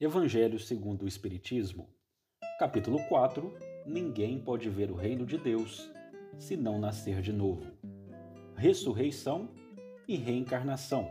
[0.00, 1.88] Evangelho segundo o Espiritismo,
[2.58, 5.88] capítulo 4 Ninguém pode ver o reino de Deus
[6.36, 7.70] se não nascer de novo.
[8.56, 9.48] Ressurreição
[10.08, 11.08] e reencarnação.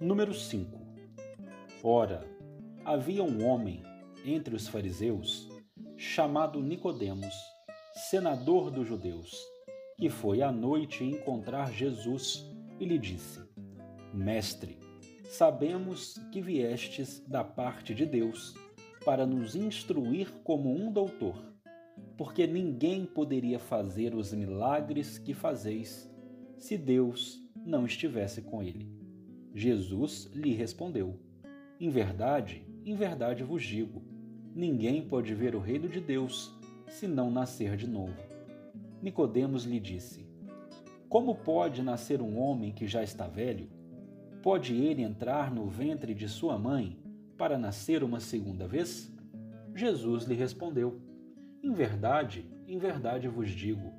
[0.00, 0.76] Número 5.
[1.80, 2.28] Ora,
[2.84, 3.84] havia um homem
[4.24, 5.48] entre os fariseus
[5.96, 7.34] chamado Nicodemos,
[8.10, 9.38] senador dos judeus,
[9.96, 12.44] que foi à noite encontrar Jesus
[12.80, 13.40] e lhe disse:
[14.12, 14.76] Mestre,
[15.28, 18.54] sabemos que viestes da parte de Deus
[19.04, 21.42] para nos instruir como um doutor,
[22.16, 26.10] porque ninguém poderia fazer os milagres que fazeis
[26.56, 28.90] se Deus não estivesse com ele.
[29.54, 31.18] Jesus lhe respondeu:
[31.78, 34.02] Em verdade, em verdade vos digo,
[34.54, 36.54] ninguém pode ver o reino de Deus
[36.88, 38.16] se não nascer de novo.
[39.02, 40.26] Nicodemos lhe disse:
[41.08, 43.75] Como pode nascer um homem que já está velho?
[44.42, 46.98] Pode ele entrar no ventre de sua mãe
[47.36, 49.12] para nascer uma segunda vez?
[49.74, 51.00] Jesus lhe respondeu:
[51.62, 53.92] Em verdade, em verdade vos digo,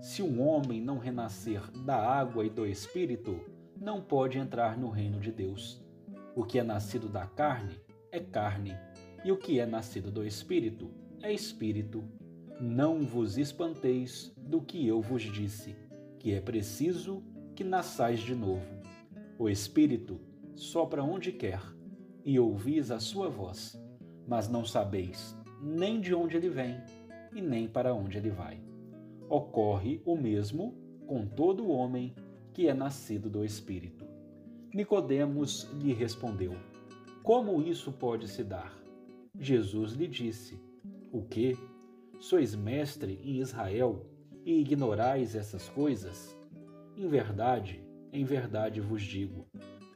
[0.00, 3.40] se um homem não renascer da água e do espírito,
[3.80, 5.80] não pode entrar no reino de Deus.
[6.34, 8.76] O que é nascido da carne é carne,
[9.24, 10.90] e o que é nascido do espírito
[11.22, 12.04] é espírito.
[12.60, 15.76] Não vos espanteis do que eu vos disse,
[16.18, 17.22] que é preciso
[17.54, 18.81] que nasçais de novo.
[19.42, 20.20] O Espírito
[20.54, 21.60] sopra onde quer,
[22.24, 23.76] e ouvis a sua voz,
[24.24, 26.80] mas não sabeis nem de onde ele vem
[27.34, 28.62] e nem para onde ele vai.
[29.28, 30.76] Ocorre o mesmo
[31.08, 32.14] com todo homem
[32.54, 34.06] que é nascido do Espírito.
[34.72, 36.54] Nicodemos lhe respondeu:
[37.24, 38.72] Como isso pode se dar?
[39.36, 40.56] Jesus lhe disse:
[41.10, 41.58] O que?
[42.20, 44.06] Sois mestre em Israel
[44.46, 46.38] e ignorais essas coisas?
[46.96, 47.81] Em verdade,
[48.12, 49.46] em verdade vos digo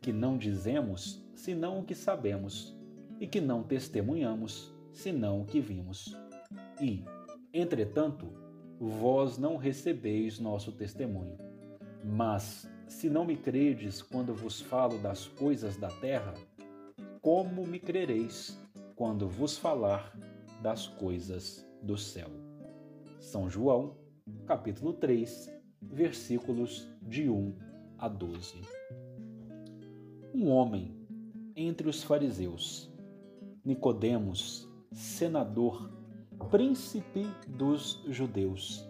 [0.01, 2.75] que não dizemos senão o que sabemos,
[3.21, 6.17] e que não testemunhamos senão o que vimos.
[6.81, 7.05] E,
[7.53, 8.33] entretanto,
[8.79, 11.37] vós não recebeis nosso testemunho.
[12.05, 16.35] Mas, se não me credes quando vos falo das coisas da terra,
[17.21, 18.59] como me crereis
[18.95, 20.17] quando vos falar
[20.63, 22.31] das coisas do céu?
[23.19, 23.97] São João,
[24.47, 27.66] capítulo 3, versículos de 1
[27.99, 28.61] a 12.
[30.35, 30.95] Um homem
[31.55, 32.91] entre os fariseus,
[33.65, 35.91] Nicodemos, senador,
[36.51, 38.87] príncipe dos judeus,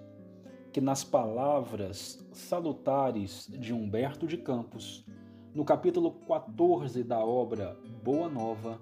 [0.72, 5.06] que nas palavras salutares de Humberto de Campos,
[5.54, 8.80] no capítulo 14 da obra Boa Nova,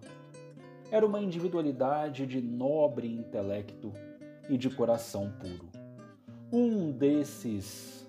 [0.90, 3.92] era uma individualidade de nobre intelecto
[4.48, 5.68] e de coração puro.
[6.52, 8.03] Um desses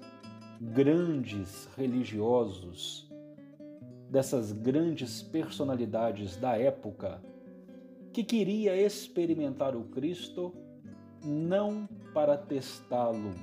[0.59, 3.09] grandes religiosos,
[4.09, 7.21] dessas grandes personalidades da época,
[8.13, 10.53] que queria experimentar o Cristo
[11.23, 13.33] não para testá-lo,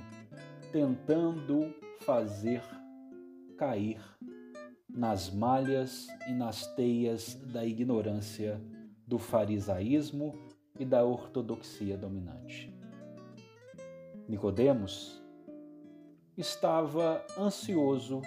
[0.71, 2.61] tentando fazer
[3.57, 4.01] cair
[4.89, 8.61] nas malhas e nas teias da ignorância
[9.07, 10.33] do farisaísmo
[10.79, 12.73] e da ortodoxia dominante.
[14.27, 15.22] Nicodemos
[16.37, 18.21] estava ansioso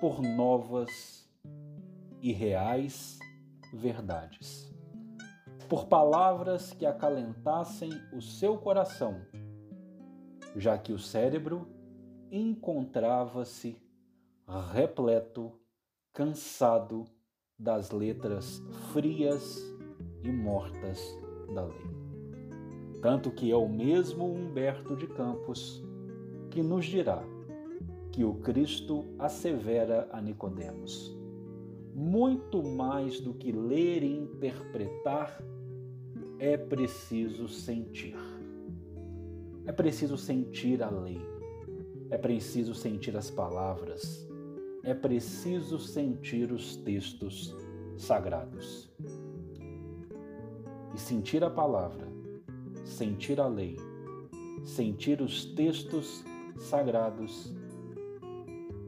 [0.00, 1.26] por novas
[2.20, 3.18] e reais
[3.72, 4.70] verdades,
[5.68, 9.22] por palavras que acalentassem o seu coração,
[10.54, 11.66] já que o cérebro
[12.30, 13.80] encontrava-se
[14.72, 15.52] repleto,
[16.12, 17.04] cansado
[17.58, 18.62] das letras
[18.92, 19.58] frias
[20.22, 21.00] e mortas
[21.54, 21.96] da lei.
[23.00, 25.82] Tanto que é o mesmo Humberto de Campos
[26.56, 27.22] que nos dirá
[28.10, 31.14] que o Cristo assevera a Nicodemos.
[31.94, 35.38] Muito mais do que ler e interpretar,
[36.38, 38.16] é preciso sentir.
[39.66, 41.20] É preciso sentir a lei.
[42.08, 44.26] É preciso sentir as palavras.
[44.82, 47.54] É preciso sentir os textos
[47.98, 48.90] sagrados.
[50.94, 52.08] E sentir a palavra,
[52.82, 53.76] sentir a lei,
[54.64, 56.35] sentir os textos sagrados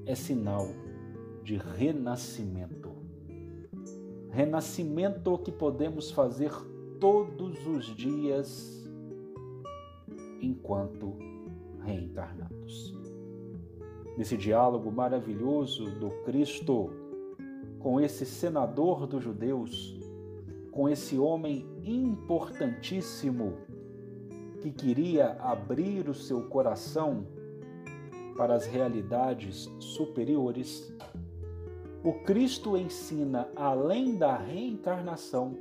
[0.06, 0.68] é sinal
[1.42, 2.90] de renascimento.
[4.30, 6.52] Renascimento que podemos fazer
[6.98, 8.90] todos os dias
[10.40, 11.16] enquanto
[11.82, 12.94] reencarnados.
[14.16, 16.90] Nesse diálogo maravilhoso do Cristo
[17.78, 19.98] com esse senador dos judeus,
[20.72, 23.54] com esse homem importantíssimo
[24.60, 27.26] que queria abrir o seu coração
[28.38, 30.96] para as realidades superiores,
[32.04, 35.58] o Cristo ensina, além da reencarnação,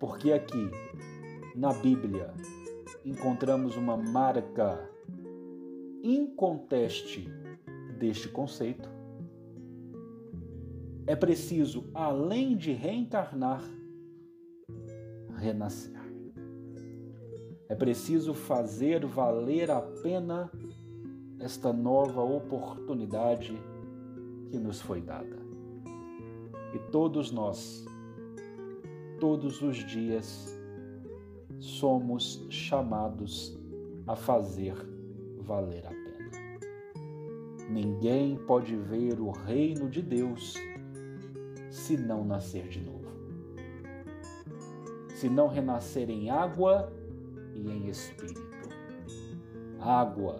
[0.00, 0.70] Porque aqui,
[1.54, 2.34] na Bíblia,
[3.04, 4.90] encontramos uma marca
[6.02, 7.32] inconteste
[7.96, 8.90] deste conceito.
[11.06, 13.62] É preciso, além de reencarnar,
[15.36, 15.94] renascer.
[17.68, 20.50] É preciso fazer valer a pena
[21.38, 23.58] esta nova oportunidade
[24.50, 25.38] que nos foi dada.
[26.74, 27.84] E todos nós,
[29.20, 30.54] todos os dias,
[31.58, 33.58] somos chamados
[34.06, 34.74] a fazer
[35.38, 36.04] valer a pena.
[37.70, 40.54] Ninguém pode ver o reino de Deus
[41.70, 43.04] se não nascer de novo.
[45.14, 46.92] Se não renascer em água
[47.54, 48.42] e em espírito.
[49.80, 50.36] Água,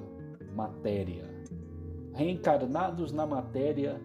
[0.55, 1.25] matéria.
[2.13, 4.01] Reencarnados na matéria,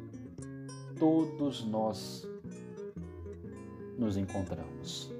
[0.97, 2.27] todos nós
[3.97, 5.13] nos encontramos.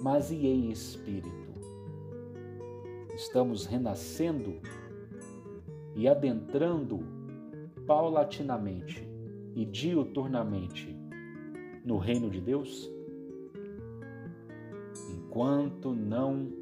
[0.00, 1.50] Mas e em espírito?
[3.14, 4.60] Estamos renascendo
[5.94, 7.00] e adentrando
[7.86, 9.06] paulatinamente
[9.54, 10.96] e diuturnamente
[11.84, 12.90] no reino de Deus?
[15.12, 16.59] Enquanto não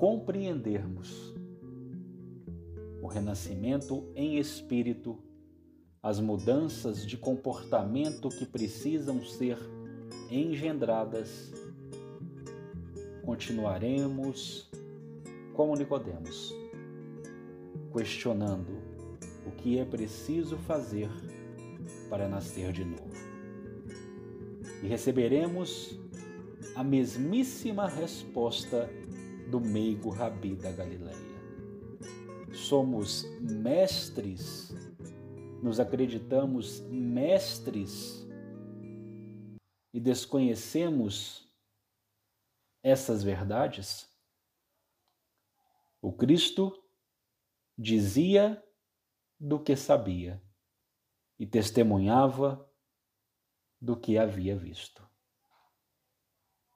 [0.00, 1.34] compreendermos
[3.02, 5.18] o renascimento em espírito,
[6.02, 9.58] as mudanças de comportamento que precisam ser
[10.30, 11.52] engendradas,
[13.22, 14.70] continuaremos
[15.52, 16.54] como Nicodemos,
[17.92, 18.72] questionando
[19.46, 21.10] o que é preciso fazer
[22.08, 23.10] para nascer de novo.
[24.82, 26.00] E receberemos
[26.74, 28.88] a mesmíssima resposta
[29.50, 31.40] do meigo Rabi da Galileia.
[32.54, 34.70] Somos mestres,
[35.60, 38.24] nos acreditamos mestres
[39.92, 41.52] e desconhecemos
[42.82, 44.08] essas verdades?
[46.00, 46.72] O Cristo
[47.76, 48.62] dizia
[49.38, 50.40] do que sabia
[51.38, 52.70] e testemunhava
[53.80, 55.08] do que havia visto.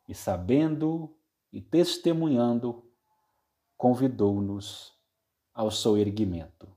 [0.09, 1.17] E sabendo
[1.55, 2.85] e testemunhando,
[3.77, 4.93] convidou-nos
[5.53, 6.77] ao seu erguimento,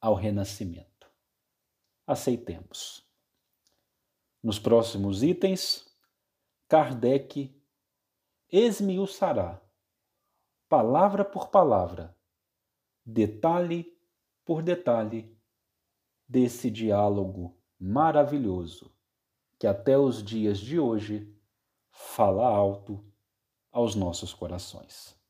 [0.00, 1.12] ao renascimento.
[2.06, 3.06] Aceitemos.
[4.42, 5.86] Nos próximos itens,
[6.66, 7.54] Kardec
[8.50, 9.60] esmiuçará,
[10.70, 12.16] palavra por palavra,
[13.04, 13.94] detalhe
[14.42, 15.38] por detalhe,
[16.26, 18.90] desse diálogo maravilhoso
[19.58, 21.30] que até os dias de hoje
[21.90, 23.11] fala alto
[23.72, 25.21] aos nossos corações.